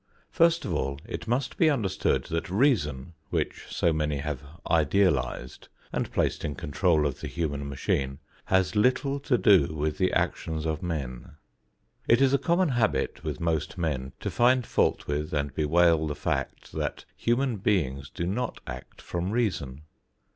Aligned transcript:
First 0.31 0.65
of 0.65 0.73
all, 0.73 0.97
it 1.05 1.27
must 1.27 1.57
be 1.57 1.69
understood 1.69 2.23
that 2.31 2.49
reason, 2.49 3.13
which 3.29 3.65
so 3.69 3.93
many 3.93 4.17
have 4.17 4.41
idealized 4.67 5.67
and 5.93 6.11
placed 6.11 6.43
in 6.43 6.55
control 6.55 7.05
of 7.05 7.19
the 7.21 7.27
human 7.27 7.69
machine, 7.69 8.17
has 8.45 8.75
little 8.75 9.19
to 9.19 9.37
do 9.37 9.67
with 9.75 9.99
the 9.99 10.11
actions 10.11 10.65
of 10.65 10.81
men. 10.81 11.33
It 12.07 12.19
is 12.19 12.33
a 12.33 12.39
common 12.39 12.69
habit 12.69 13.23
with 13.23 13.39
most 13.39 13.77
men 13.77 14.13
to 14.21 14.31
find 14.31 14.65
fault 14.65 15.05
with 15.05 15.33
and 15.33 15.53
bewail 15.53 16.07
the 16.07 16.15
fact 16.15 16.71
that 16.71 17.05
human 17.15 17.57
beings 17.57 18.09
do 18.09 18.25
not 18.25 18.59
act 18.65 19.03
from 19.03 19.29
reason. 19.29 19.83